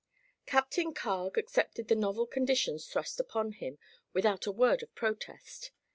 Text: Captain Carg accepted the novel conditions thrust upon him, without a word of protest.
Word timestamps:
Captain 0.47 0.95
Carg 0.95 1.37
accepted 1.37 1.87
the 1.87 1.93
novel 1.93 2.25
conditions 2.25 2.87
thrust 2.87 3.19
upon 3.19 3.51
him, 3.51 3.77
without 4.13 4.47
a 4.47 4.51
word 4.51 4.81
of 4.81 4.95
protest. 4.95 5.69